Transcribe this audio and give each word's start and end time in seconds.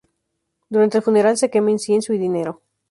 Durante 0.69 0.97
el 0.97 1.03
funeral 1.03 1.37
se 1.37 1.51
quema 1.51 1.69
incienso 1.69 2.11
y 2.11 2.17
dinero. 2.17 2.63